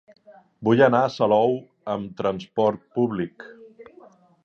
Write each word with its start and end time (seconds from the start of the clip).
Vull 0.67 0.81
anar 0.85 1.01
a 1.07 1.11
Salou 1.17 1.53
amb 1.97 2.17
trasport 2.23 2.85
públic. 2.99 3.51